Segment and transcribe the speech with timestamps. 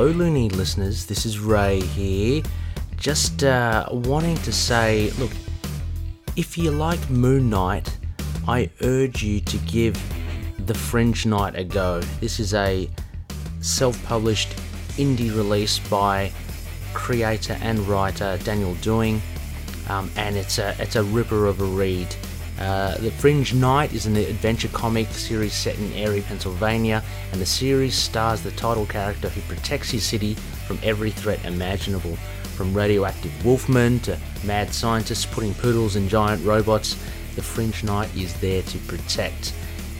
[0.00, 1.04] Hello, Looney listeners.
[1.04, 2.42] This is Rey here.
[2.96, 5.30] Just uh, wanting to say look,
[6.36, 7.98] if you like Moon Knight,
[8.48, 10.02] I urge you to give
[10.64, 12.00] The Fringe Knight a go.
[12.18, 12.88] This is a
[13.60, 14.56] self published
[14.96, 16.32] indie release by
[16.94, 19.20] creator and writer Daniel Doing,
[19.90, 22.08] um, and it's a, it's a ripper of a read.
[22.60, 27.46] Uh, the Fringe Knight is an adventure comic series set in Erie, Pennsylvania, and the
[27.46, 30.34] series stars the title character who protects his city
[30.66, 32.16] from every threat imaginable.
[32.56, 37.02] From radioactive wolfmen to mad scientists putting poodles in giant robots,
[37.34, 39.54] the Fringe Knight is there to protect.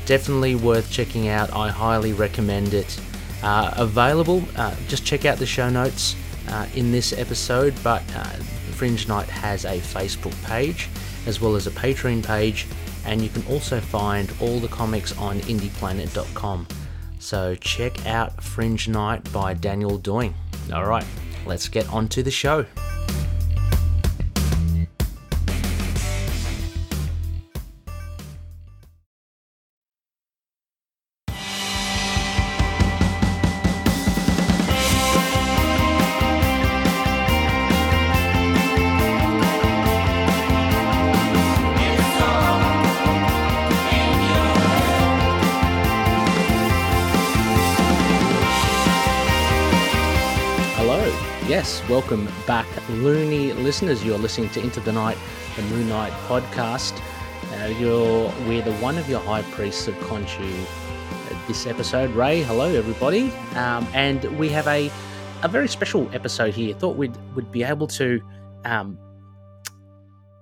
[0.05, 3.01] Definitely worth checking out, I highly recommend it.
[3.43, 6.15] Uh, available, uh, just check out the show notes
[6.49, 8.25] uh, in this episode, but uh,
[8.73, 10.91] Fringe Knight has a Facebook page
[11.27, 12.67] as well as a Patreon page,
[13.05, 16.67] and you can also find all the comics on indieplanet.com.
[17.19, 20.35] So check out Fringe Knight by Daniel Doing.
[20.73, 21.05] All right,
[21.47, 22.67] let's get on to the show.
[52.11, 54.05] Welcome back, loony listeners.
[54.05, 55.17] You're listening to Into the Knight,
[55.55, 57.01] the Moon Knight podcast.
[57.53, 60.65] Uh, you're the one of your high priests of Khonshu.
[60.65, 62.43] Uh, this episode, Rey.
[62.43, 64.91] Hello, everybody, um, and we have a
[65.45, 66.75] a very special episode here.
[66.75, 68.21] Thought we'd would be able to,
[68.65, 68.99] um,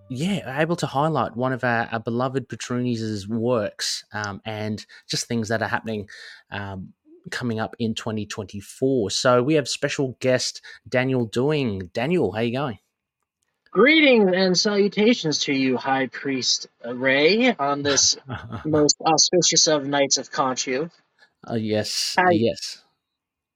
[0.09, 5.49] yeah, able to highlight one of our, our beloved Patroonies' works um, and just things
[5.49, 6.09] that are happening
[6.51, 6.95] um,
[7.29, 9.11] coming up in 2024.
[9.11, 11.91] So we have special guest Daniel Doing.
[11.93, 12.79] Daniel, how you going?
[13.71, 18.17] Greetings and salutations to you, High Priest Rey, on this
[18.65, 20.91] most auspicious of nights of Khonshu.
[21.49, 22.83] Uh, yes, how, yes.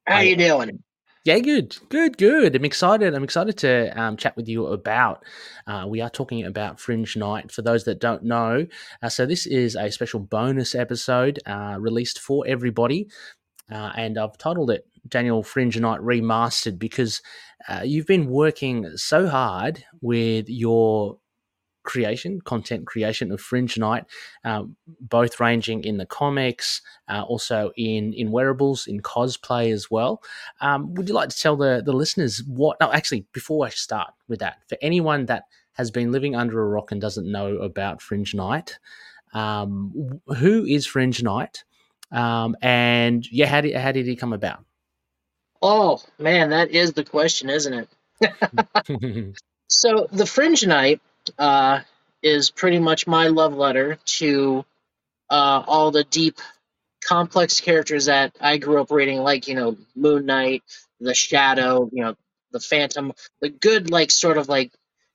[0.07, 0.83] How I, you doing?
[1.25, 2.57] Yeah, good, good, good.
[2.57, 3.15] I'm excited.
[3.15, 5.25] I'm excited to um, chat with you about.
[5.69, 8.67] Uh, we are talking about Fringe Knight For those that don't know,
[9.03, 13.09] uh, so this is a special bonus episode uh, released for everybody
[13.71, 17.23] uh, and I've titled it Daniel Fringe Knight Remastered because
[17.69, 21.19] uh, you've been working so hard with your
[21.85, 24.05] creation, content creation of Fringe Knight,
[24.45, 30.23] um, both ranging in the comics, uh, also in in wearables, in cosplay as well.
[30.61, 32.77] Um, would you like to tell the the listeners what?
[32.81, 36.69] No, actually, before I start with that, for anyone that has been living under a
[36.69, 38.79] rock and doesn't know about Fringe Knight,
[39.35, 41.65] um, who is Fringe Knight?
[42.13, 44.65] Um, and yeah, how did how did he come about?
[45.61, 47.89] Oh man, that is the question, isn't
[48.21, 49.35] it?
[49.69, 51.01] so the Fringe Knight
[51.39, 51.81] uh,
[52.23, 54.65] is pretty much my love letter to
[55.31, 56.39] uh, all the deep,
[57.05, 60.63] complex characters that I grew up reading, like you know Moon Knight,
[61.01, 62.17] the Shadow, you know
[62.53, 64.73] the Phantom, the good like sort of like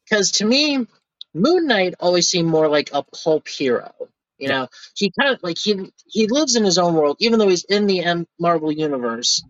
[0.09, 0.87] because to me,
[1.35, 3.93] Moon Knight always seemed more like a pulp hero.
[4.37, 7.47] You know, he kind of like he he lives in his own world, even though
[7.47, 9.43] he's in the M- Marvel universe.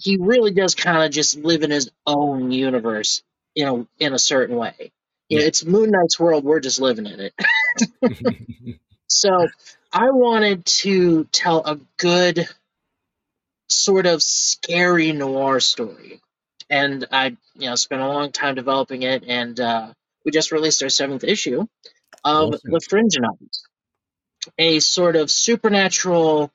[0.00, 3.22] He really does kind of just live in his own universe,
[3.54, 4.92] you know, in a certain way.
[5.28, 6.44] You know, it's Moon Knight's world.
[6.44, 8.78] We're just living in it.
[9.08, 9.46] so,
[9.92, 12.48] I wanted to tell a good,
[13.68, 16.20] sort of scary noir story,
[16.68, 19.92] and I, you know, spent a long time developing it, and uh,
[20.24, 21.60] we just released our seventh issue
[22.24, 22.60] of awesome.
[22.64, 23.56] the Fringe Knight
[24.58, 26.50] a sort of supernatural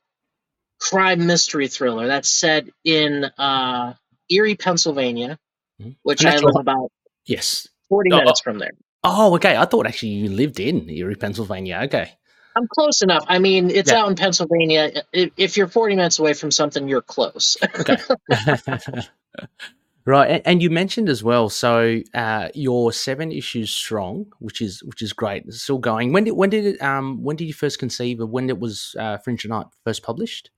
[0.79, 3.93] crime mystery thriller that's set in uh,
[4.29, 5.37] Erie, Pennsylvania,
[5.81, 5.91] mm-hmm.
[6.03, 6.91] which I live about
[7.25, 8.71] yes forty oh, minutes from there.
[9.03, 9.55] Oh, okay.
[9.55, 11.81] I thought actually you lived in Erie, Pennsylvania.
[11.85, 12.11] Okay.
[12.55, 13.25] I'm close enough.
[13.27, 13.99] I mean, it's yeah.
[13.99, 15.03] out in Pennsylvania.
[15.13, 17.57] If you're 40 minutes away from something, you're close.
[17.63, 17.97] okay.
[20.09, 21.49] Right, and you mentioned as well.
[21.49, 25.43] So uh, you're seven issues strong, which is which is great.
[25.45, 26.13] It's still going.
[26.13, 28.95] When did when did it um when did you first conceive of when it was
[28.97, 30.49] uh, Fringe Knight first published?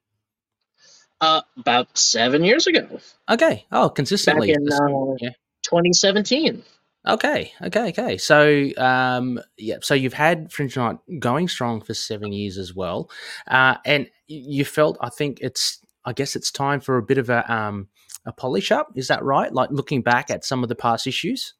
[1.19, 2.87] Uh, about seven years ago.
[3.29, 3.65] Okay.
[3.73, 4.53] Oh, consistently.
[4.53, 5.29] Back in uh, yeah.
[5.63, 6.63] 2017.
[7.05, 8.17] Okay, okay, okay.
[8.17, 13.09] So, um, yeah, so you've had Fringe Knight going strong for seven years as well,
[13.47, 17.31] uh, and you felt, I think it's, I guess it's time for a bit of
[17.31, 17.87] a, um,
[18.25, 18.91] a polish up.
[18.95, 19.51] Is that right?
[19.53, 21.53] Like looking back at some of the past issues?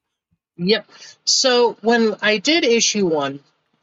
[0.58, 0.86] Yep.
[1.26, 3.40] So when I did issue one,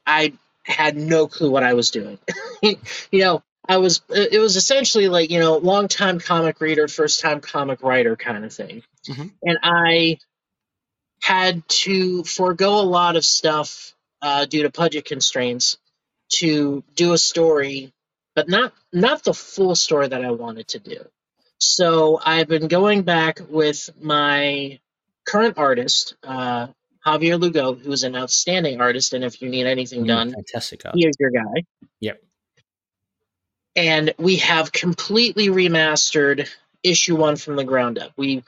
[0.07, 2.19] I had no clue what I was doing.
[2.63, 2.77] you
[3.13, 7.41] know, I was it was essentially like you know long time comic reader, first time
[7.41, 9.33] comic writer kind of thing, Mhm.
[9.43, 10.19] and I
[11.23, 15.79] had to forego a lot of stuff uh, due to budget constraints
[16.31, 17.93] to do a story,
[18.35, 21.05] but not not the full story that I wanted to do.
[21.59, 24.79] So I've been going back with my
[25.27, 26.69] current artist, uh,
[27.05, 30.83] Javier Lugo, who is an outstanding artist, and if you need anything Mm, done, fantastic
[30.95, 31.65] he is your guy.
[32.01, 32.23] Yep.
[33.77, 36.49] And we have completely remastered
[36.83, 38.13] issue one from the ground up.
[38.17, 38.45] We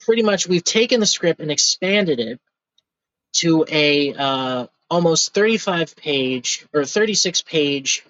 [0.00, 2.40] pretty much we've taken the script and expanded it
[3.32, 8.04] to a uh, almost 35 page or 36 page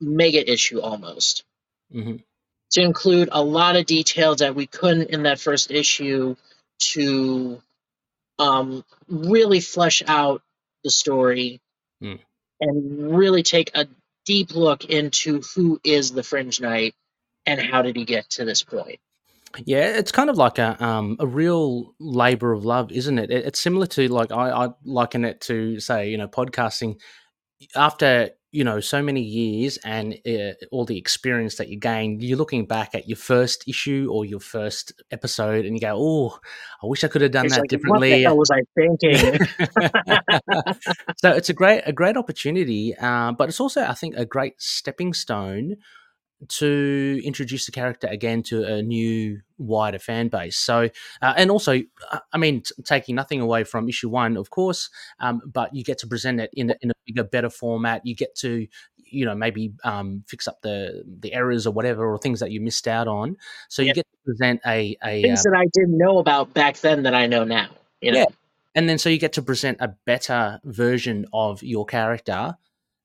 [0.00, 1.44] mega issue almost
[1.92, 2.16] hmm
[2.72, 6.36] to include a lot of details that we couldn't in that first issue
[6.80, 7.62] to
[8.38, 10.42] um, really flesh out
[10.84, 11.60] the story
[12.02, 12.16] Hmm.
[12.60, 13.88] and really take a
[14.26, 16.94] deep look into who is the Fringe Knight
[17.46, 19.00] and how did he get to this point.
[19.66, 23.30] Yeah, it's kind of like a um, a real labor of love, isn't it?
[23.30, 27.00] It- It's similar to like I, I liken it to say you know podcasting.
[27.76, 32.38] After you know so many years and uh, all the experience that you gain, you're
[32.38, 36.38] looking back at your first issue or your first episode, and you go, "Oh,
[36.82, 39.46] I wish I could have done It's that like, what differently." hell was I thinking?
[41.18, 44.60] so it's a great a great opportunity, uh, but it's also I think a great
[44.60, 45.76] stepping stone
[46.48, 50.88] to introduce the character again to a new wider fan base so
[51.20, 54.88] uh, and also uh, i mean t- taking nothing away from issue one of course
[55.18, 58.14] um, but you get to present it in a, in a bigger better format you
[58.14, 58.66] get to
[59.10, 62.60] you know maybe um, fix up the the errors or whatever or things that you
[62.60, 63.36] missed out on
[63.68, 66.78] so you get to present a a Things uh, that I didn't know about back
[66.78, 67.68] then that I know now.
[68.00, 68.18] You know?
[68.20, 68.24] Yeah.
[68.74, 72.56] and then so you get to present a better version of your character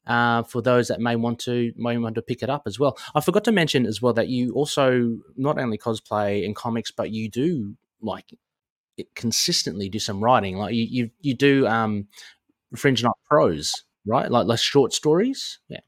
[0.07, 2.97] uh, for those that may want to may want to pick it up as well.
[3.13, 7.11] I forgot to mention as well that you also not only cosplay and comics, but
[7.11, 8.37] you do like
[8.97, 10.57] it consistently do some writing.
[10.57, 12.07] Like you you, you do um,
[12.75, 13.73] Fringe Knight prose,
[14.05, 14.29] right?
[14.29, 15.59] Like like short stories.
[15.69, 15.79] Yeah.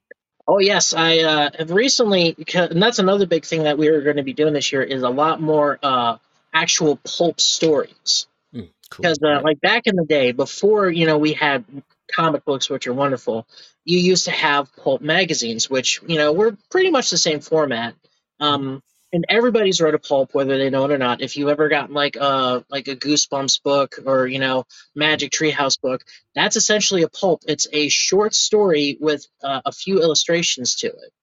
[0.48, 4.16] Oh yes, I uh, have recently, and that's another big thing that we are going
[4.16, 6.18] to be doing this year is a lot more uh,
[6.54, 8.28] actual pulp stories.
[8.56, 9.02] Mm, cool.
[9.02, 11.66] Because uh, like back in the day, before you know we had
[12.14, 13.48] comic books, which are wonderful,
[13.84, 17.96] you used to have pulp magazines, which you know were pretty much the same format.
[18.40, 18.84] Um,
[19.14, 21.22] and everybody's read a pulp, whether they know it or not.
[21.22, 24.66] If you ever gotten like a like a Goosebumps book or you know
[24.96, 26.04] Magic Treehouse book,
[26.36, 27.44] that's essentially a pulp.
[27.48, 31.14] It's a short story with uh, a few illustrations to it.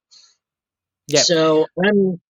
[1.06, 1.20] Yeah.
[1.20, 2.20] So I'm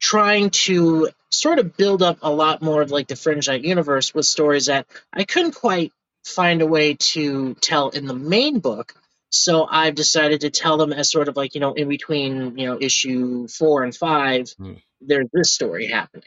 [0.00, 4.14] trying to sort of build up a lot more of like the Fringe Knight universe
[4.14, 5.92] with stories that I couldn't quite
[6.24, 8.94] find a way to tell in the main book.
[9.30, 12.66] So I've decided to tell them as sort of like, you know, in between, you
[12.66, 14.74] know, issue four and five, Hmm.
[15.00, 16.24] there's this story happening.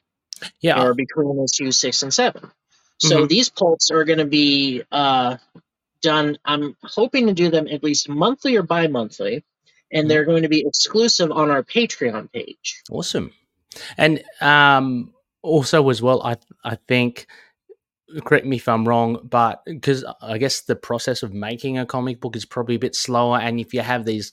[0.59, 0.81] yeah.
[0.83, 2.49] Or between issue six and seven.
[2.97, 3.29] So Mhm.
[3.29, 5.37] these pulps are going to be uh,
[6.01, 6.37] done.
[6.43, 9.43] I'm hoping to do them at least monthly or bi monthly.
[9.91, 10.09] And Mhm.
[10.09, 12.81] they're going to be exclusive on our Patreon page.
[12.89, 13.33] Awesome.
[13.97, 17.27] And um, also as well, I I think
[18.25, 22.19] correct me if I'm wrong, but because I guess the process of making a comic
[22.19, 24.31] book is probably a bit slower, and if you have these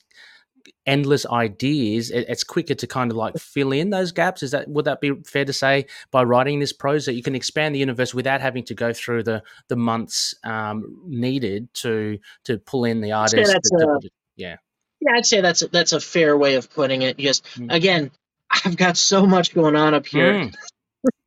[0.85, 4.43] endless ideas, it, it's quicker to kind of like fill in those gaps.
[4.43, 7.35] Is that would that be fair to say by writing this prose that you can
[7.35, 12.57] expand the universe without having to go through the the months um, needed to to
[12.59, 13.53] pull in the say artists?
[13.53, 14.55] that's to- to a- yeah.
[15.01, 17.17] Yeah, I'd say that's a, that's a fair way of putting it.
[17.17, 17.73] Just Mm.
[17.73, 18.11] again,
[18.51, 20.33] I've got so much going on up here.
[20.33, 20.53] Mm.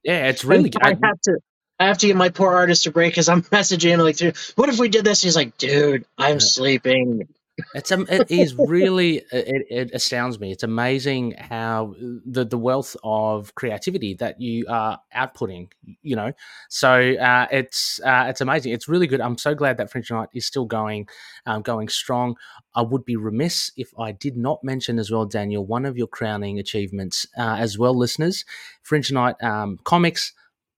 [0.04, 1.38] Yeah, it's really I have to
[1.82, 4.32] I have to get my poor artist a break because I'm messaging him like, through,
[4.54, 6.38] "What if we did this?" He's like, "Dude, I'm Yeah.
[6.38, 7.28] sleeping."
[7.74, 10.52] It's um, it is really it, it astounds me.
[10.52, 15.68] It's amazing how the the wealth of creativity that you are outputting.
[16.02, 16.32] You know,
[16.70, 18.72] so uh, it's uh, it's amazing.
[18.72, 19.20] It's really good.
[19.20, 21.08] I'm so glad that Fringe Knight is still going
[21.44, 22.36] um, going strong.
[22.74, 26.06] I would be remiss if I did not mention as well, Daniel, one of your
[26.06, 28.44] crowning achievements uh, as well, listeners.
[28.82, 30.32] Fringe Knight um, comics,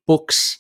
[0.07, 0.59] books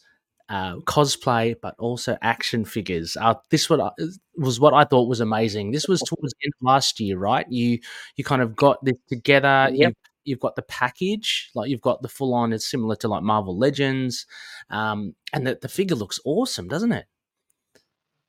[0.48, 3.16] uh, cosplay, but also action figures.
[3.20, 3.90] Uh, this what I,
[4.36, 5.70] was what I thought was amazing.
[5.72, 7.46] This was towards the end of last year, right?
[7.48, 7.78] You
[8.16, 9.68] you kind of got this together.
[9.72, 9.88] Yep.
[9.88, 12.52] You've, you've got the package, like you've got the full on.
[12.52, 14.26] It's similar to like Marvel Legends,
[14.70, 17.06] um, and that the figure looks awesome, doesn't it?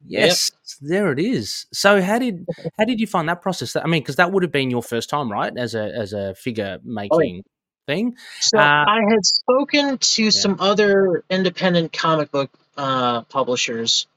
[0.07, 1.65] Yes, there it is.
[1.73, 2.45] So how did
[2.77, 3.75] how did you find that process?
[3.75, 6.35] I mean, because that would have been your first time, right, as a as a
[6.35, 7.43] figure making
[7.87, 8.17] thing.
[8.39, 14.07] So Uh, I had spoken to some other independent comic book uh, publishers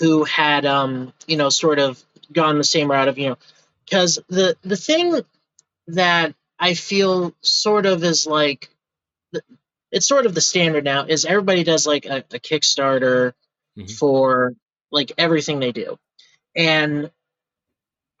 [0.00, 3.38] who had, um, you know, sort of gone the same route of, you know,
[3.84, 5.20] because the the thing
[5.88, 8.70] that I feel sort of is like
[9.90, 13.32] it's sort of the standard now is everybody does like a, a Kickstarter
[13.78, 13.90] Mhm.
[13.98, 14.54] for
[14.90, 15.98] like everything they do.
[16.56, 17.10] And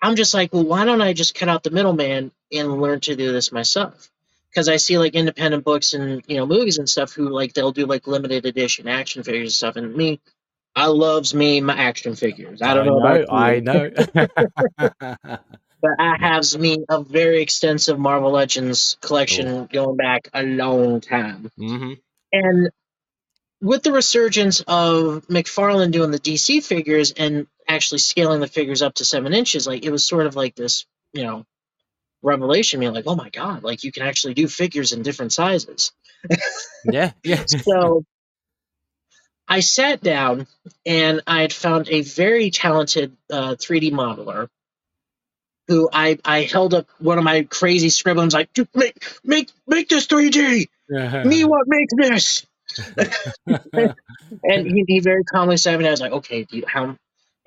[0.02, 3.16] I'm just like, well, why don't I just cut out the middleman and learn to
[3.16, 4.10] do this myself?
[4.50, 7.72] Because I see like independent books and you know movies and stuff who like they'll
[7.72, 9.76] do like limited edition action figures and stuff.
[9.76, 10.20] And me,
[10.74, 12.62] I loves me my action figures.
[12.62, 13.90] I don't know, about you, I know.
[15.82, 21.50] but I have me a very extensive Marvel Legends collection going back a long time.
[21.56, 21.94] hmm
[22.32, 22.70] And
[23.60, 28.94] with the resurgence of McFarlane doing the DC figures and actually scaling the figures up
[28.94, 31.44] to seven inches, like it was sort of like this, you know,
[32.22, 32.80] revelation.
[32.80, 35.92] Me like, oh my god, like you can actually do figures in different sizes.
[36.84, 37.44] Yeah, yeah.
[37.46, 38.04] So
[39.48, 40.46] I sat down
[40.86, 44.48] and I had found a very talented uh, 3D modeler
[45.68, 50.06] who I, I held up one of my crazy scribblings like, make make make this
[50.06, 50.68] 3D.
[51.24, 52.46] Me what make this.
[54.44, 56.96] And he, he very calmly said, and I was like, okay, do you, how,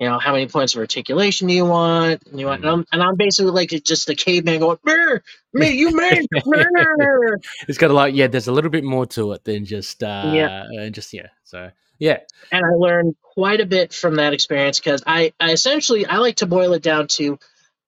[0.02, 2.26] you know, how many points of articulation do you want?
[2.26, 5.22] And, you want, and, I'm, and I'm basically like just a caveman going, "Brr,
[5.54, 8.12] me, you man, brr." it's got a lot.
[8.12, 10.64] Yeah, there's a little bit more to it than just uh, Yeah.
[10.86, 11.28] uh, just yeah.
[11.44, 12.18] So yeah,
[12.50, 16.36] and I learned quite a bit from that experience because I, I essentially I like
[16.38, 17.38] to boil it down to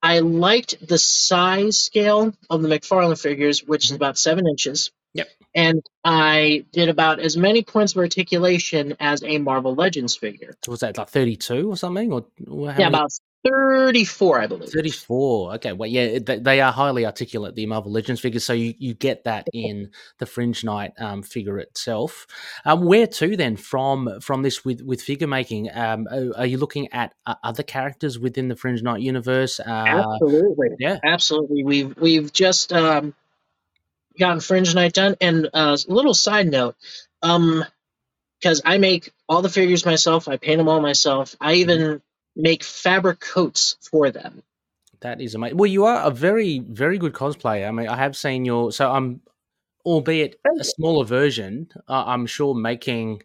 [0.03, 3.97] I liked the size scale of the McFarlane figures, which is Mhm.
[3.97, 4.93] about seven inches.
[5.15, 5.29] Yep.
[5.55, 10.55] And I did about as many points of articulation as a Marvel Legends figure.
[10.65, 12.85] so was that like 32 or something, or, yeah, many?
[12.85, 13.13] about
[13.47, 14.71] 34, I believe.
[14.71, 15.55] 34.
[15.55, 18.95] Okay, well, yeah, they, they are highly articulate, the Marvel Legends figures, so you, you
[18.95, 22.27] get that in the Fringe Knight um, figure itself.
[22.65, 25.71] Um, where to then from from this with, with figure making?
[25.73, 29.61] Um, are, are you looking at uh, other characters within the Fringe Knight universe?
[29.61, 30.69] Uh, Absolutely.
[30.81, 30.99] yeah.
[31.05, 31.65] Absolutely.
[31.65, 33.15] We've we've just um,
[34.19, 35.17] gotten Fringe Knight done.
[35.21, 36.77] And uh, a little side note,
[37.23, 37.65] um,
[38.41, 41.35] because I make all the figures myself, I paint them all myself.
[41.41, 42.03] I even
[42.37, 44.43] make fabric coats for them.
[45.01, 45.57] That is amazing.
[45.57, 47.69] Well, you are a very, very good cosplayer.
[47.69, 48.73] I mean, I have seen your.
[48.73, 49.21] So I'm,
[49.85, 51.69] albeit a smaller version.
[51.89, 53.23] Uh, I'm sure making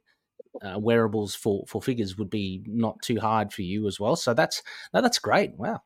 [0.61, 4.15] uh, wearables for for figures would be not too hard for you as well.
[4.15, 4.61] So that's
[4.93, 5.55] no, that's great.
[5.57, 5.81] Wow.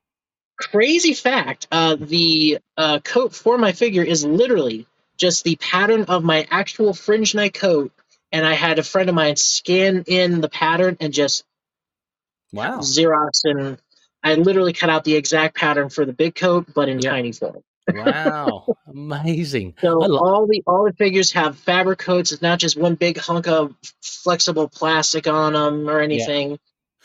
[0.59, 6.23] Crazy fact: uh, the uh, coat for my figure is literally just the pattern of
[6.23, 7.91] my actual Fringe Knight coat.
[8.31, 11.43] And I had a friend of mine scan in the pattern and just
[12.51, 12.79] Wow.
[12.79, 13.77] Xerox and
[14.23, 17.11] I literally cut out the exact pattern for the big coat, but in Yeah.
[17.11, 17.61] tiny form.
[17.93, 18.65] Wow.
[18.87, 19.73] Amazing.
[19.81, 22.31] So all the all the figures have fabric coats.
[22.31, 26.59] It's not just one big hunk of flexible plastic on them or anything.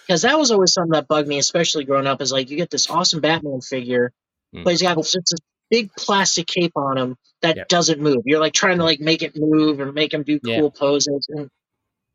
[0.07, 2.23] Because that was always something that bugged me, especially growing up.
[2.23, 4.13] Is like you get this awesome Batman figure,
[4.55, 4.65] Mm.
[4.65, 7.69] but he's got just this big plastic cape on him that Yep.
[7.69, 8.23] doesn't move.
[8.25, 11.51] You're like trying to like make it move or make him do cool poses, and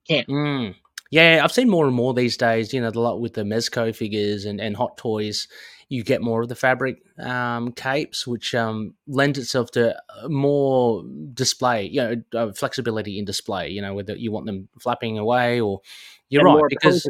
[0.07, 0.27] can't.
[0.27, 0.75] Mm.
[1.11, 2.73] Yeah, I've seen more and more these days.
[2.73, 5.47] You know, a lot with the Mezco figures and, and Hot Toys,
[5.87, 11.03] you get more of the fabric um, capes, which um, lends itself to uh, more
[11.33, 13.69] display, you know, uh, flexibility in display.
[13.69, 15.81] You know, whether you want them flapping away or
[16.29, 17.07] you're and right more because.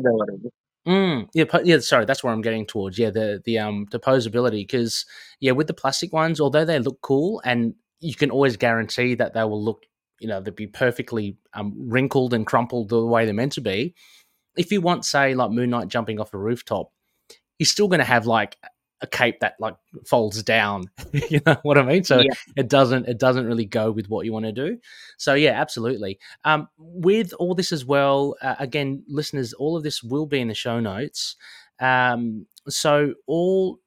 [0.88, 1.80] Mm, yeah, yeah.
[1.80, 3.00] Sorry, that's where I'm getting towards.
[3.00, 5.06] Yeah, the the um the posability because
[5.40, 9.34] yeah, with the plastic ones, although they look cool and you can always guarantee that
[9.34, 9.84] they will look,
[10.20, 13.96] you know, they'll be perfectly um wrinkled and crumpled the way they're meant to be.
[14.58, 16.92] If you want, say, like Moon Knight jumping off a rooftop,
[17.60, 18.58] he's still going to have like
[19.04, 19.76] a cape that like
[20.08, 20.86] folds down.
[21.30, 22.04] you know what I mean?
[22.04, 22.34] So Yeah.
[22.56, 24.80] it doesn't it doesn't really go with what you want to do.
[25.18, 26.18] So yeah, absolutely.
[26.46, 30.48] Um, with all this as well, uh, again, listeners, all of this will be in
[30.48, 31.36] the show notes.
[31.80, 33.80] Um, so all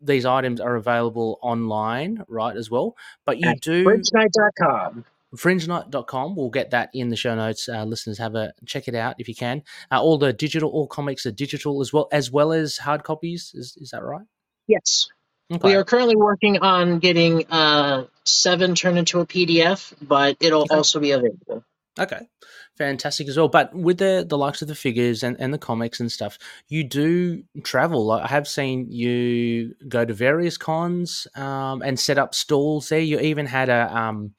[0.00, 2.94] these items are available online, right, as well.
[3.24, 5.04] But you At do FringeNight.com.
[5.36, 6.36] fringenight.com.
[6.36, 7.68] We'll get that in the show notes.
[7.68, 9.62] Uh, listeners, have a check it out if you can.
[9.90, 13.52] Uh, all the digital, all comics are digital as well, as well as hard copies.
[13.54, 14.26] Is is that right?
[14.68, 15.08] Yes.
[15.52, 15.68] Okay.
[15.68, 20.74] We are currently working on getting uh, seven turned into a PDF, but it'll Okay.
[20.76, 21.64] also be available.
[21.98, 22.28] Okay,
[22.76, 23.48] fantastic as well.
[23.48, 26.84] But with the the likes of the figures and, and the comics and stuff, you
[26.84, 28.12] do travel.
[28.12, 33.00] I have seen you go to various cons um, and set up stalls there.
[33.00, 33.96] You even had a.
[33.96, 34.34] Um,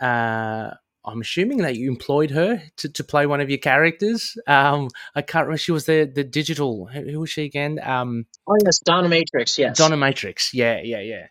[0.00, 0.72] uh,
[1.06, 4.36] I'm assuming that you employed her to, to play one of your characters.
[4.46, 5.58] Um, I can't remember.
[5.58, 6.86] She was the the digital.
[6.86, 7.78] Who, who was she again?
[7.82, 9.58] Um, Oh yes, Donna Matrix.
[9.58, 9.78] Yes.
[9.78, 10.52] Donna Matrix.
[10.52, 11.26] Yeah, yeah, yeah.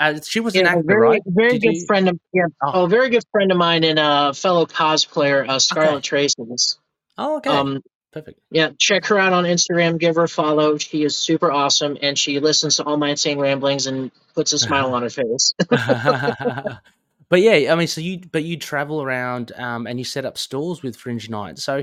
[0.00, 1.22] Uh, she was an Yeah, a actor, very, right?
[1.26, 2.70] very Did good you- friend of yeah, Oh.
[2.82, 2.86] oh.
[2.86, 6.78] very good friend of mine and a fellow cosplayer, uh, Scarlett Tracy's.
[7.16, 7.50] Oh, okay.
[7.50, 8.40] Um, perfect.
[8.50, 10.00] Yeah, check her out on Instagram.
[10.00, 10.78] Give her a follow.
[10.78, 14.58] She is super awesome, and she listens to all my insane ramblings and puts a
[14.58, 15.52] smile on her face.
[17.32, 20.36] but yeah, I mean, so you but you travel around um, and you set up
[20.36, 21.58] stalls with Fringe Knight.
[21.58, 21.82] So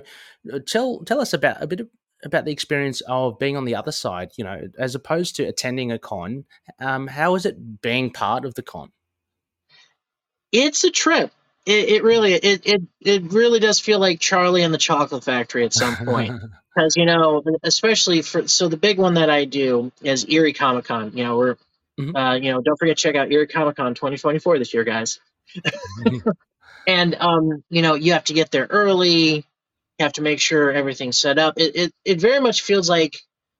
[0.53, 1.87] uh, tell tell us about a bit of,
[2.23, 4.29] about the experience of being on the other side.
[4.37, 6.45] You know, as opposed to attending a con.
[6.79, 8.91] Um, how is it being part of the con?
[10.51, 11.31] It's a trip.
[11.65, 15.65] It, it really it, it it really does feel like Charlie and the Chocolate Factory
[15.65, 16.31] at some point
[16.75, 20.85] because you know especially for so the big one that I do is Erie Comic
[20.85, 21.13] Con.
[21.15, 21.55] You know we're
[21.99, 22.15] mm-hmm.
[22.15, 25.19] uh, you know don't forget to check out Erie Comic Con 2024 this year, guys.
[26.87, 29.45] and um, you know you have to get there early.
[29.97, 31.55] You have to make sure everything's set up.
[31.57, 33.17] It it it very much feels like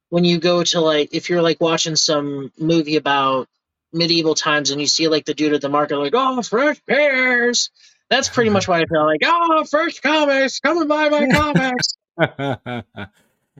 [0.10, 3.48] when you go to like if you're like watching some movie about
[3.93, 7.72] medieval times and you see like the dude at the market like oh fresh pears
[8.10, 11.96] that's pretty much why i feel like oh fresh comics come and buy my comics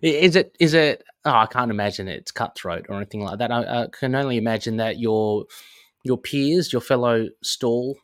[0.02, 3.84] is it is it oh i can't imagine it's cutthroat or anything like that I,
[3.84, 5.46] I, can only imagine that your
[6.04, 7.98] your peers your fellow stall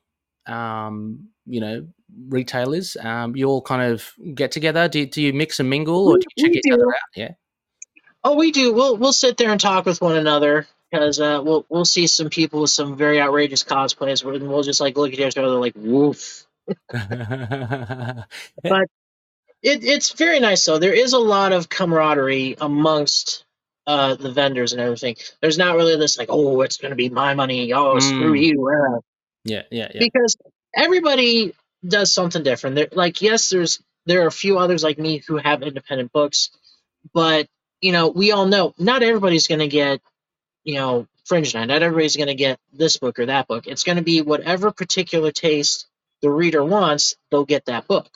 [0.47, 1.87] um you know
[2.27, 6.17] retailers um you all kind of get together do, do you mix and mingle or
[6.17, 7.31] do you check each other out yeah
[8.23, 11.65] oh we do we'll we'll sit there and talk with one another because uh, we'll
[11.69, 15.19] we'll see some people with some very outrageous cosplays, and we'll just like look at
[15.19, 16.45] each other like woof.
[16.89, 18.25] but
[19.61, 20.79] it, it's very nice though.
[20.79, 23.45] There is a lot of camaraderie amongst
[23.87, 25.15] uh, the vendors and everything.
[25.41, 27.73] There's not really this like, oh, it's going to be my money.
[27.73, 28.01] Oh, mm.
[28.01, 28.67] screw you.
[28.67, 28.99] Uh.
[29.45, 29.99] Yeah, yeah, yeah.
[30.01, 30.37] Because
[30.75, 31.55] everybody
[31.87, 32.77] does something different.
[32.77, 36.51] There, like, yes, there's there are a few others like me who have independent books,
[37.13, 37.47] but
[37.81, 39.99] you know, we all know not everybody's going to get
[40.65, 41.67] you know, Fringe Knight.
[41.67, 43.67] Not everybody's going to get this book or that book.
[43.67, 45.87] It's going to be whatever particular taste
[46.23, 48.09] the reader wants, they'll get that book.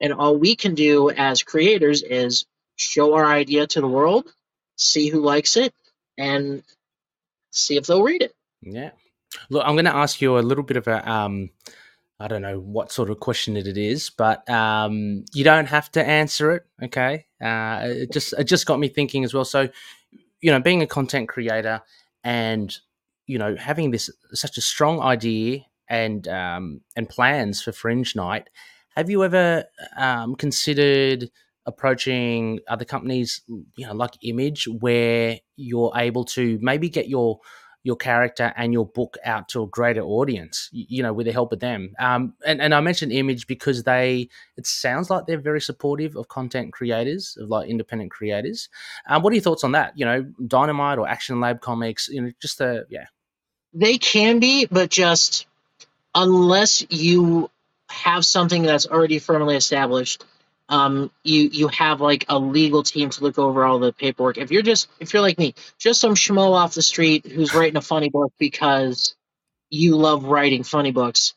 [0.00, 4.26] And all we can do as creators is show our idea to the world,
[4.78, 5.74] see who likes it,
[6.18, 6.64] and
[7.52, 8.34] see if they'll read it.
[8.62, 8.92] Yeah.
[9.50, 11.50] Look, I'm going to ask you a little bit of a, um,
[12.18, 16.04] I don't know what sort of question it is, but um, you don't have to
[16.04, 16.66] answer it.
[16.82, 17.26] Okay.
[17.42, 19.44] Uh, it just it just got me thinking as well.
[19.44, 19.68] So
[20.40, 21.82] you know, being a content creator
[22.24, 22.74] and
[23.26, 28.48] you know having this such a strong idea and um, and plans for Fringe Knight,
[28.96, 29.64] have you ever
[29.98, 31.30] um, considered
[31.66, 33.42] approaching other companies,
[33.76, 37.40] you know, like Image, where you're able to maybe get your
[37.86, 41.52] your character and your book out to a greater audience, you know, with the help
[41.52, 41.94] of them.
[42.00, 46.26] Um, and, and I mentioned Image because they, it sounds like they're very supportive of
[46.26, 48.68] content creators, of like independent creators.
[49.08, 49.92] Um, what are your thoughts on that?
[49.96, 53.04] You know, Dynamite or Action Lab Comics, you know, just the, yeah.
[53.72, 55.46] They can be, but just
[56.12, 57.50] unless you
[57.88, 60.24] have something that's already firmly established,
[60.68, 64.38] um, you you have like a legal team to look over all the paperwork.
[64.38, 67.76] If you're just if you're like me, just some schmo off the street who's writing
[67.76, 69.14] a funny book because
[69.70, 71.34] you love writing funny books,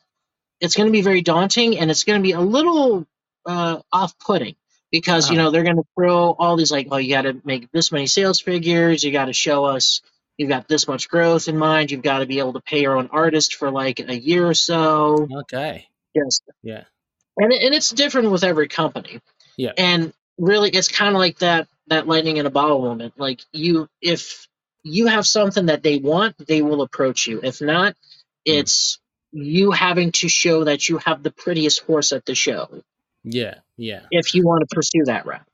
[0.60, 3.06] it's going to be very daunting and it's going to be a little
[3.46, 4.56] uh, off-putting
[4.90, 5.32] because uh-huh.
[5.32, 7.92] you know they're going to throw all these like, oh, you got to make this
[7.92, 10.02] many sales figures, you got to show us
[10.36, 12.96] you've got this much growth in mind, you've got to be able to pay your
[12.96, 15.28] own artist for like a year or so.
[15.42, 15.86] Okay.
[16.14, 16.40] Yes.
[16.62, 16.84] Yeah
[17.40, 19.20] and and it's different with every company.
[19.56, 19.72] Yeah.
[19.76, 23.14] And really, it's kind of like that that lightning in a bottle moment.
[23.16, 24.46] Like you, if
[24.82, 27.40] you have something that they want, they will approach you.
[27.42, 27.98] If not, hmm.
[28.44, 28.98] it's
[29.34, 29.44] mm.
[29.44, 32.82] you having to show that you have the prettiest horse at the show.
[33.24, 34.02] Yeah, yeah.
[34.10, 35.46] If you want to pursue that route,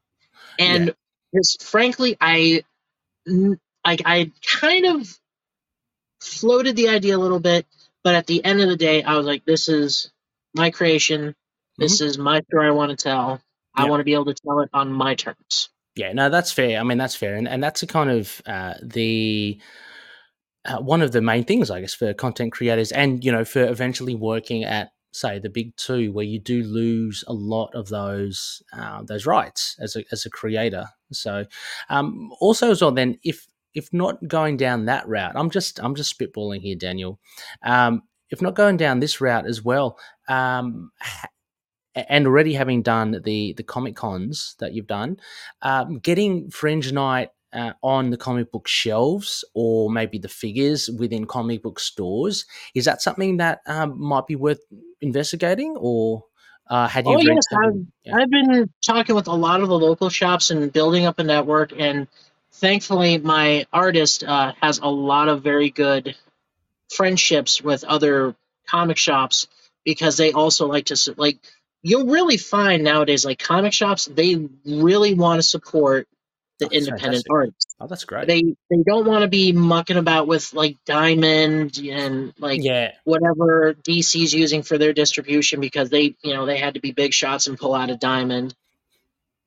[0.59, 0.94] and
[1.33, 1.40] yeah.
[1.62, 2.64] frankly, I
[3.85, 5.18] like I kind of
[6.20, 7.66] floated the idea a little bit,
[8.03, 10.11] but at the end of the day, I was like, this is
[10.55, 11.35] my creation.
[11.78, 12.06] This mm-hmm.
[12.06, 13.40] is my story I want to tell.
[13.74, 15.68] I want to be able to tell it on my terms.
[15.96, 16.78] Yeah, no, that's fair.
[16.78, 19.60] I mean, that's fair, and and that's a kind of uh, the
[20.64, 23.64] uh, one of the main things, I guess, for content creators, and you know, for
[23.64, 28.62] eventually working at say the big two, where you do lose a lot of those
[28.72, 30.86] uh, those rights as a as a creator.
[31.12, 31.46] So,
[31.88, 35.94] um, also as well, then if if not going down that route, I'm just I'm
[35.94, 37.18] just spitballing here, Daniel.
[37.62, 40.90] Um, if not going down this route as well, um,
[41.96, 45.18] and already having done the the comic cons that you've done,
[45.62, 51.24] um, getting Fringe Knight uh, on the comic book shelves or maybe the figures within
[51.26, 54.61] comic book stores is that something that um, might be worth
[55.00, 56.24] investigating or
[56.68, 57.14] uh, had you?
[57.14, 58.16] Oh yes, I've, yeah.
[58.16, 61.72] I've been talking with a lot of the local shops and building up a network,
[61.78, 62.09] and
[62.52, 66.16] thankfully, my artist uh, has a lot of very good
[66.92, 68.35] friendships with other
[68.68, 69.46] comic shops
[69.85, 71.38] because they also like to like
[71.87, 76.09] you'll really find nowadays like comic shops they really want to support
[76.61, 77.33] the Oh, independent fantastic.
[77.33, 77.77] artists.
[77.81, 78.29] Oh, that's great.
[78.29, 83.75] They they don't want to be mucking about with like Diamond and like yeah, whatever
[83.75, 87.46] DC's using for their distribution because they you know they had to be big shots
[87.46, 88.55] and pull out a Diamond.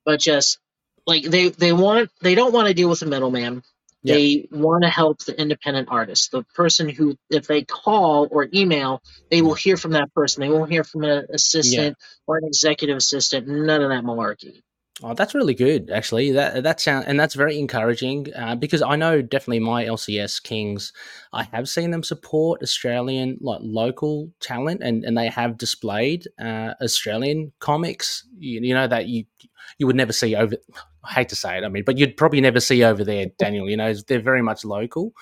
[0.06, 0.60] But just
[1.08, 3.64] like they they want they don't want to deal with a middleman.
[4.02, 4.16] Yeah.
[4.16, 9.02] They want to help the independent artist, the person who, if they call or email,
[9.30, 10.42] they will hear from that person.
[10.42, 13.48] They won't hear from an assistant or an executive assistant.
[13.48, 14.62] None of that malarkey.
[15.02, 16.32] Oh, that's really good, actually.
[16.32, 20.92] That that sound and that's very encouraging uh, because I know definitely my LCS Kings.
[21.32, 26.74] I have seen them support Australian like local talent, and, and they have displayed uh,
[26.82, 28.28] Australian comics.
[28.38, 29.24] You, you know that you
[29.78, 30.58] you would never see over.
[31.04, 33.70] I hate to say it, I mean, but you'd probably never see over there, Daniel.
[33.70, 35.14] You know, they're very much local,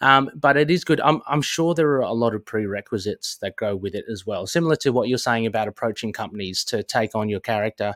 [0.00, 1.00] um, but it is good.
[1.00, 4.46] I'm I'm sure there are a lot of prerequisites that go with it as well,
[4.46, 7.94] similar to what you're saying about approaching companies to take on your character.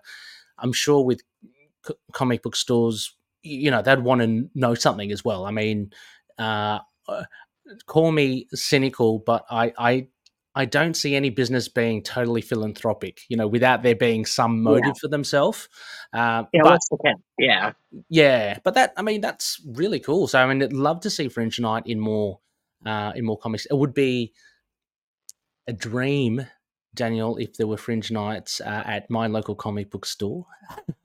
[0.58, 1.22] I'm sure with
[1.86, 5.44] c- comic book stores, you know, they'd want to know something as well.
[5.46, 5.92] I mean,
[6.38, 7.24] uh, uh,
[7.86, 10.08] call me cynical, but I, I,
[10.54, 14.86] I don't see any business being totally philanthropic, you know, without there being some motive
[14.86, 14.92] Yeah.
[15.00, 15.68] for themselves.
[16.12, 17.14] Uh, Yeah, but the?
[17.38, 17.72] Yeah,
[18.08, 20.26] yeah, but that I mean that's really cool.
[20.28, 22.40] So I mean, I'd love to see Fringe Knight in more,
[22.84, 23.66] uh, in more comics.
[23.66, 24.32] It would be
[25.66, 26.46] a dream,
[26.94, 30.46] Daniel, if there were Fringe Knights uh, at my local comic book store.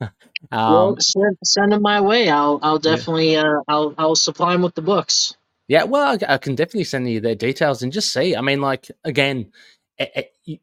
[0.66, 2.28] well, um, send, send them my way.
[2.28, 2.96] I'll I'll Yeah.
[2.96, 5.36] definitely uh, I'll I'll supply them with the books.
[5.68, 8.36] Yeah, well, I, I can definitely send you their details and just see.
[8.36, 9.52] I mean, like again,
[9.98, 10.58] eh, eh, you,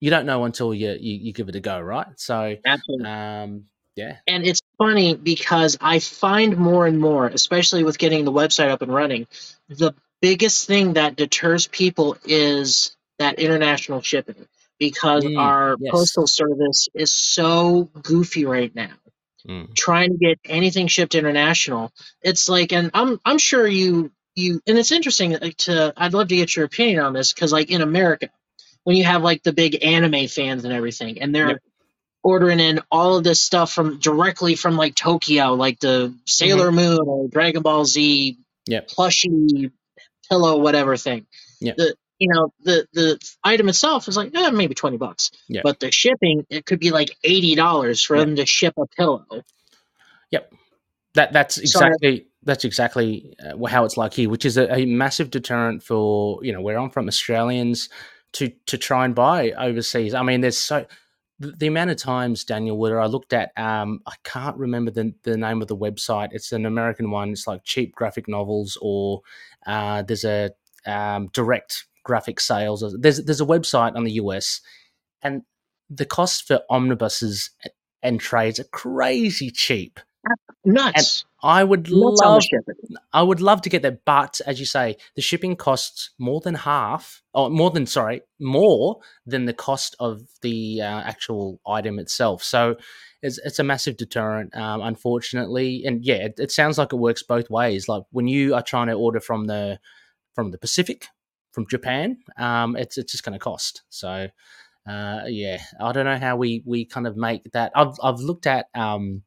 [0.00, 2.08] you don't know until you, you you give it a go, right?
[2.16, 3.04] So, Absolutely.
[3.04, 3.64] um,
[3.96, 8.70] yeah, And it's funny because I find more and more, especially with getting the website
[8.70, 9.28] up and running,
[9.68, 14.48] the biggest thing that deters people is that international shipping
[14.80, 15.90] because Mm, our yes.
[15.90, 18.90] postal service is so goofy right now.
[19.48, 19.74] Mm.
[19.74, 24.78] Trying to get anything shipped international, it's like, and I'm I'm sure you you, and
[24.78, 25.92] it's interesting to.
[25.96, 28.30] I'd love to get your opinion on this because, like in America,
[28.84, 31.62] when you have like the big anime fans and everything, and they're Yep.
[32.22, 37.00] ordering in all of this stuff from directly from like Tokyo, like the Sailor Moon
[37.06, 38.72] or Dragon Ball Z Mm-hmm.
[38.72, 38.88] Yep.
[38.88, 39.72] plushie
[40.30, 41.26] pillow, whatever thing.
[41.60, 41.76] Yep.
[41.76, 45.62] The you know the the item itself is like eh, maybe twenty bucks, Yeah.
[45.64, 48.24] but the shipping it could be like eighty dollars for Yeah.
[48.24, 49.24] them to ship a pillow.
[50.30, 50.52] Yep
[51.14, 55.30] that that's exactly that's exactly uh, how it's like here, which is a, a massive
[55.30, 57.88] deterrent for you know where I'm from, Australians
[58.34, 60.12] to to try and buy overseas.
[60.14, 60.84] I mean, there's so
[61.38, 65.14] the, the amount of times Daniel where I looked at um I can't remember the
[65.22, 66.28] the name of the website.
[66.32, 67.30] It's an American one.
[67.30, 69.22] It's like cheap graphic novels or
[69.66, 70.50] uh, there's a
[70.86, 72.84] um, direct graphic sales.
[72.98, 74.60] There's there's a website on the US
[75.22, 75.42] and
[75.90, 77.50] the cost for omnibuses
[78.02, 79.98] and trades are crazy cheap.
[80.64, 81.24] Nuts.
[81.42, 82.42] I would Nuts love.
[83.12, 86.54] I would love to get that, but as you say, the shipping costs more than
[86.54, 92.42] half, or more than sorry, more than the cost of the uh, actual item itself.
[92.42, 92.76] So
[93.20, 95.82] it's it's a massive deterrent, um, unfortunately.
[95.84, 97.86] And yeah, it, it sounds like it works both ways.
[97.86, 99.78] Like when you are trying to order from the
[100.34, 101.08] from the Pacific,
[101.54, 103.82] from Japan, um, it's it's just going to cost.
[103.88, 104.28] So
[104.86, 107.72] uh, yeah, I don't know how we we kind of make that.
[107.74, 108.66] I've I've looked at.
[108.74, 109.22] Um,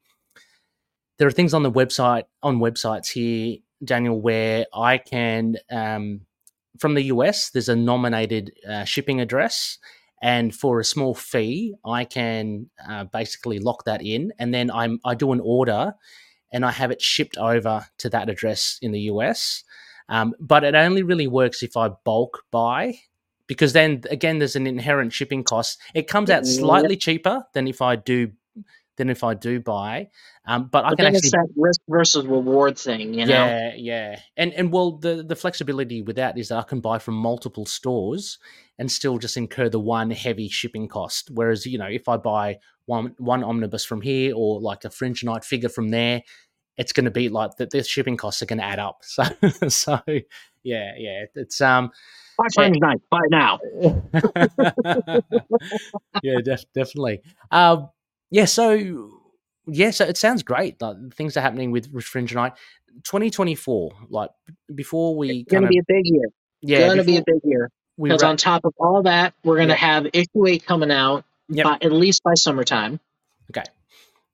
[1.18, 6.22] there are things on the website on websites here, Daniel, where I can um,
[6.80, 7.50] from the US.
[7.50, 9.80] There's a nominated uh, shipping address,
[10.22, 15.00] and for a small fee, I can uh, basically lock that in, and then I'm
[15.04, 15.96] I do an order,
[16.52, 19.63] and I have it shipped over to that address in the US.
[20.10, 23.00] Um, but it only really works if I bulk buy.
[23.48, 25.80] Because then again, there's an inherent shipping cost.
[25.93, 26.46] It comes out Yep.
[26.46, 28.32] slightly cheaper than if I do
[28.98, 30.10] than if I do buy.
[30.46, 33.56] Um, but I can actually it's that risk versus reward thing, you know.
[33.56, 37.00] yeah, yeah, and and well, the the flexibility with that is that I can buy
[37.00, 38.38] from multiple stores
[38.78, 41.32] and still just incur the one heavy shipping cost.
[41.34, 45.24] Whereas you know, if I buy one one omnibus from here or like a fringe
[45.24, 46.22] knight figure from there,
[46.78, 47.70] it's going to be like that.
[47.72, 49.02] The shipping costs are going to add up.
[49.08, 49.24] So
[49.70, 50.00] so
[50.63, 51.92] yeah, yeah, it's um
[52.38, 53.02] Buy Fringe Knight.
[53.10, 53.60] Buy now.
[56.24, 57.22] yeah, def- definitely.
[57.52, 57.90] Um,
[58.30, 59.10] yeah, so
[59.68, 60.82] yeah, so it sounds great.
[60.82, 62.54] Like things are happening with with Fringe Knight,
[63.04, 63.92] 2024.
[64.10, 64.30] Like
[64.74, 66.26] before we It's gonna of be a big year.
[66.62, 67.70] yeah, it's gonna be a big year.
[68.00, 69.78] Because on top of all that, we're gonna Yep.
[69.80, 71.63] have issue eight coming out Yep.
[71.66, 73.00] by at least by summertime.
[73.50, 73.63] Okay.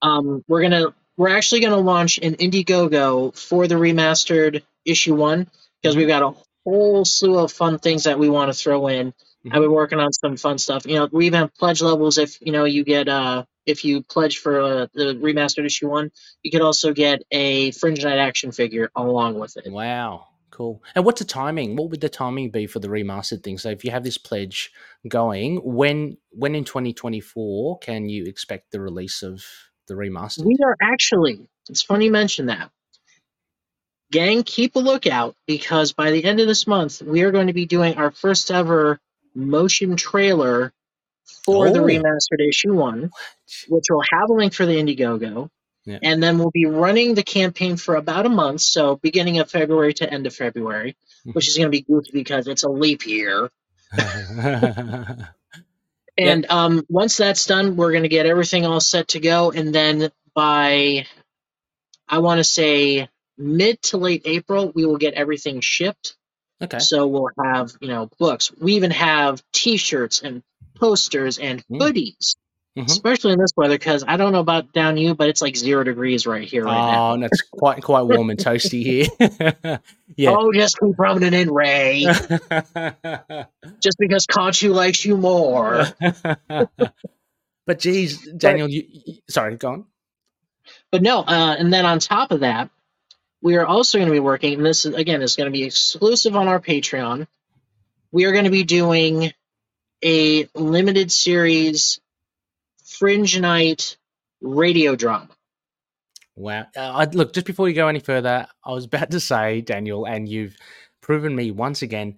[0.02, 5.50] Um, we're gonna we're actually gonna launch an Indiegogo for the remastered issue one
[5.82, 9.14] because we've got a whole slew of fun things that we want to throw in
[9.52, 10.86] I've been working on some fun stuff.
[10.86, 12.18] You know, we even have pledge levels.
[12.18, 16.12] If you know you get uh if you pledge for uh, the remastered issue one,
[16.44, 19.72] you could also get a Fringe Knight action figure along with it.
[19.72, 20.84] Wow, cool.
[20.96, 21.76] And what's the timing?
[21.76, 23.58] What would the timing be for the remastered thing?
[23.58, 24.72] So if you have this pledge
[25.08, 29.44] going, when when in 2024 can you expect the release of
[29.88, 30.46] the remastered?
[30.46, 31.48] We are actually.
[31.70, 32.70] It's funny you mention that.
[34.12, 37.54] Gang, keep a lookout because by the end of this month, we are going to
[37.54, 39.00] be doing our first ever
[39.34, 40.72] motion trailer
[41.46, 41.86] for the Oh.
[41.86, 43.10] remastered issue one,
[43.70, 45.50] which will have a link for the Indiegogo.
[45.86, 46.00] Yeah.
[46.02, 49.94] And then we'll be running the campaign for about a month, so beginning of February
[49.96, 51.50] to end of February, which mm-hmm.
[51.50, 53.50] is going to be goofy because it's a leap year.
[56.18, 59.52] And um, once that's done, we're going to get everything all set to go.
[59.52, 61.08] And then by,
[62.08, 66.16] I want to say, mid to late April, we will get everything shipped.
[66.64, 66.80] okay.
[66.80, 68.52] So we'll have, you know, books.
[68.62, 70.44] We even have T-shirts and
[70.80, 71.80] posters and Mm.
[71.82, 72.36] hoodies,
[72.78, 72.86] Mhm.
[72.90, 73.76] especially in this weather.
[73.76, 76.74] Because I don't know about down you, but it's like zero degrees right here right
[76.74, 77.12] now.
[77.12, 79.80] Oh, and it's quite quite warm and toasty here.
[80.18, 80.32] yeah.
[80.36, 82.02] Oh, just keep rubbing it in, Rey.
[83.80, 85.86] just because Khonshu likes you more.
[86.48, 89.86] but geez, Daniel, you, you sorry, go on.
[90.92, 92.70] But no, uh, and then on top of that,
[93.42, 95.64] we are also going to be working, and this is again is going to be
[95.64, 97.28] exclusive on our Patreon.
[98.12, 99.32] We are going to be doing
[100.04, 102.00] a limited series
[102.98, 103.98] Fringe Knight
[104.42, 105.30] radio drama.
[106.36, 106.66] Wow.
[106.76, 110.28] Uh, look, just before you go any further, I was about to say, Daniel, and
[110.28, 110.56] you've
[111.02, 112.16] proven me once again.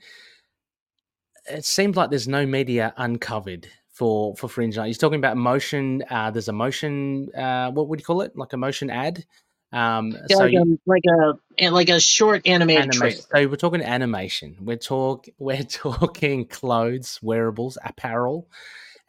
[1.48, 4.88] It seems like there's no media uncovered for for Fringe Night.
[4.88, 6.04] He's talking about motion.
[6.10, 7.30] Uh, there's a motion.
[7.36, 8.36] Uh, what would you call it?
[8.36, 9.26] Like a motion ad.
[9.72, 11.04] Um, Yeah, so like, you- a, like
[11.60, 13.22] a like a short animated animation.
[13.22, 14.58] So we're talking animation.
[14.62, 18.48] We're talk we're talking clothes, wearables, apparel,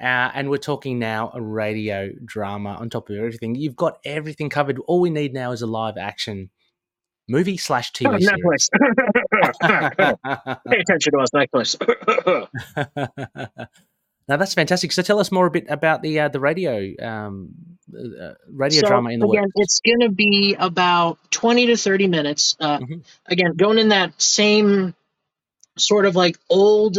[0.01, 3.55] uh, and we're talking now a radio drama on top of everything.
[3.55, 4.79] You've got everything covered.
[4.87, 6.51] All we need now is a live action
[7.29, 8.71] movie slash Oh, TV series.
[9.63, 10.61] Netflix.
[10.71, 11.77] Pay attention to us, Netflix.
[14.29, 14.93] now that's fantastic.
[14.93, 17.51] So tell us more a bit about the uh, the radio um,
[17.97, 19.53] uh, radio so, drama in the again, works.
[19.57, 22.57] it's going to be about 20 to 30 minutes.
[22.61, 23.05] Uh, Mhm.
[23.27, 24.95] Again, going in that same
[25.79, 26.99] sort of like old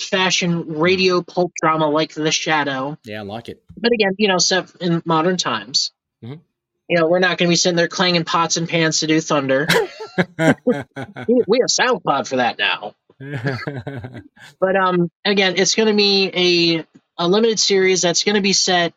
[0.00, 2.98] fashioned radio pulp drama like The Shadow.
[3.04, 3.62] Yeah, I like it.
[3.76, 5.92] But again, you know, set in modern times.
[6.24, 6.40] Mhm.
[6.88, 9.20] You know, we're not going to be sitting there clanging pots and pans to do
[9.20, 9.66] thunder.
[10.16, 12.94] we, we have SoundCloud for that now.
[14.60, 16.86] But um, again, it's going to be a
[17.20, 18.94] a limited series that's going to be set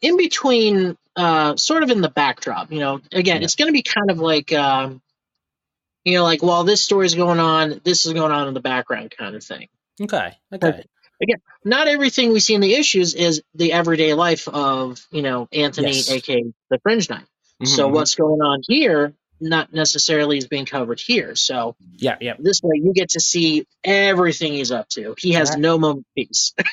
[0.00, 2.70] in between, uh, sort of in the backdrop.
[2.70, 3.44] You know, again, Yeah.
[3.44, 5.02] it's going to be kind of like, um,
[6.04, 9.12] you know, like while this story's going on, this is going on in the background,
[9.16, 9.68] kind of thing.
[10.02, 10.34] Okay.
[10.52, 10.84] Okay.
[11.22, 15.48] Again, not everything we see in the issues is the everyday life of you know
[15.52, 16.10] Anthony, Yes.
[16.10, 17.24] aka the Fringe Knight.
[17.64, 21.36] So Mhm, what's going on here, not necessarily is being covered here.
[21.36, 21.76] So.
[21.96, 22.16] Yeah.
[22.20, 22.34] Yeah.
[22.38, 25.14] this way, you get to see everything he's up to.
[25.18, 26.52] He has That- no moment of peace.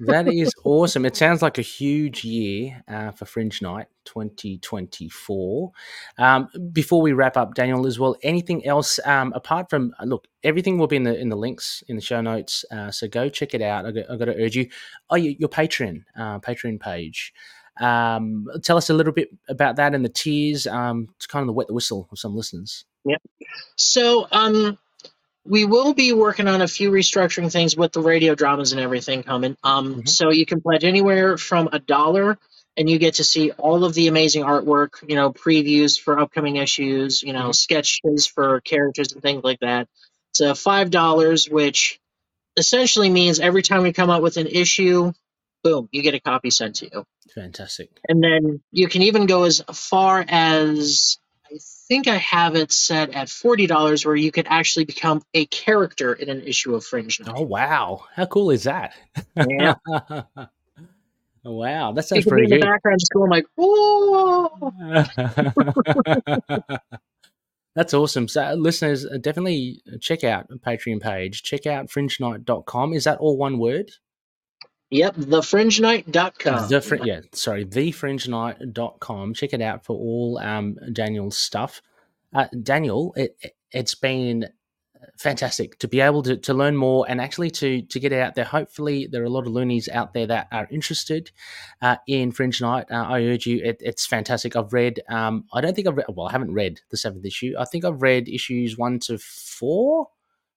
[0.00, 1.04] that is awesome.
[1.04, 5.72] It sounds like a huge year uh, for Fringe Knight 2024.
[6.18, 10.26] Um, before we wrap up, Daniel, as well, anything else um, apart from uh, look,
[10.42, 12.64] everything will be in the in the links in the show notes.
[12.70, 13.86] Uh, so go check it out.
[13.86, 14.68] I got, to urge you.
[15.10, 17.32] Oh, your, your Patreon, uh, Patreon page.
[17.80, 20.66] Um, tell us a little bit about that and the tiers.
[20.66, 22.84] Um, it's kind of the wet the whistle of some listeners.
[23.76, 24.78] So, um,
[25.44, 29.22] we will be working on a few restructuring things with the radio dramas and everything
[29.22, 29.56] coming.
[29.64, 30.08] Um, Mhm.
[30.08, 32.38] so you can pledge anywhere from a dollar,
[32.76, 35.08] and you get to see all of the amazing artwork.
[35.08, 37.22] You know, previews for upcoming issues.
[37.22, 37.54] You know, Mhm.
[37.54, 39.88] sketches for characters and things like that.
[40.34, 41.98] To five dollars, which
[42.56, 45.12] essentially means every time we come out with an issue,
[45.64, 47.04] boom, you get a copy sent to you.
[47.34, 47.90] Fantastic.
[48.08, 51.18] And then you can even go as far as
[51.92, 56.14] think I have it set at forty dollars, where you could actually become a character
[56.14, 57.20] in an issue of Fringe.
[57.20, 57.34] Knight.
[57.36, 58.94] Oh wow, how cool is that?
[59.36, 59.74] Yeah.
[61.44, 64.72] wow, that you sounds could be pretty in the background just going like, "Whoa!"
[67.74, 68.28] That's awesome.
[68.28, 71.42] So, listeners, uh, definitely check out the Patreon page.
[71.42, 72.94] Check out fringenight.com.
[72.94, 73.90] Is that all one word?
[74.92, 76.68] Yep, thefringenight.com.
[76.68, 79.32] The fr- yeah, sorry, thefringenight.com.
[79.32, 81.80] Check it out for all um, Daniel's stuff.
[82.34, 83.34] Uh, Daniel, it,
[83.70, 84.50] it's been
[85.18, 88.44] fantastic to be able to, to learn more and actually to to get out there.
[88.44, 91.30] Hopefully, there are a lot of loonies out there that are interested
[91.80, 92.84] uh, in Fringe Knight.
[92.90, 94.56] Uh, I urge you; it, it's fantastic.
[94.56, 95.00] I've read.
[95.08, 96.06] Um, I don't think I've read.
[96.10, 97.54] Well, I haven't read the seventh issue.
[97.58, 100.08] I think I've read issues one to four.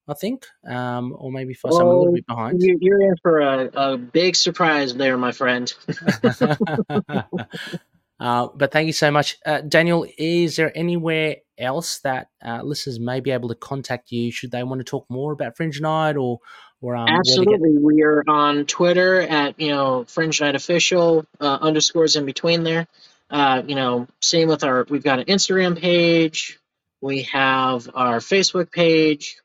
[0.08, 2.62] I think, um, or maybe for I'm a little bit behind.
[2.62, 5.74] You're in for a, a big surprise there, my friend.
[8.20, 10.06] uh, but thank you so much, uh, Daniel.
[10.18, 14.64] Is there anywhere else that uh, listeners may be able to contact you should they
[14.64, 16.40] want to talk more about Fringe Knight or
[16.82, 21.58] or um, absolutely get- we are on Twitter at you know Fringe Knight Official uh,
[21.62, 22.88] underscores in between there.
[23.30, 26.60] Uh, you know, same with our we've got an Instagram page,
[27.02, 29.38] we have our Facebook page,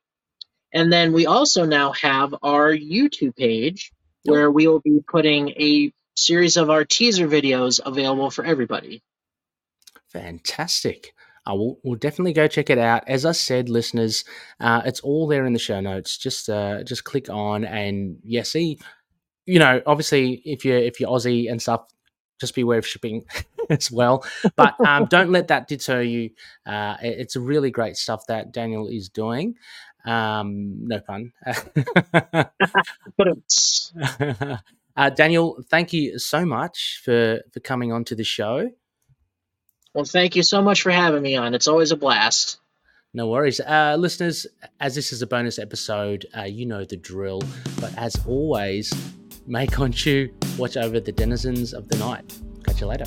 [0.72, 3.92] and then we also now have our YouTube page
[4.24, 9.02] where we will be putting a series of our teaser videos available for everybody.
[10.08, 11.14] Fantastic.
[11.46, 13.02] Uh, we'll, we'll, definitely go check it out.
[13.06, 14.24] As I said, listeners,
[14.60, 16.18] uh, it's all there in the show notes.
[16.18, 18.78] Just uh, just click on and yeah, see.
[19.46, 21.86] You know, obviously, if you're if you're Aussie and stuff,
[22.40, 23.24] just beware of shipping
[23.70, 24.24] as well.
[24.54, 26.30] But um, don't let that deter you.
[26.66, 29.54] Uh, it's really great stuff that Daniel is doing.
[30.04, 31.32] Um, no pun.
[34.96, 38.70] uh, Daniel, thank you so much for for coming on to the show.
[39.94, 41.54] Well, thank you so much for having me on.
[41.54, 42.58] It's always a blast.
[43.12, 43.58] No worries.
[43.58, 44.46] Uh, listeners,
[44.78, 47.42] as this is a bonus episode, uh, you know the drill.
[47.80, 48.92] But as always,
[49.46, 52.38] may Khonshu watch over the denizens of the night.
[52.64, 53.06] Catch you later.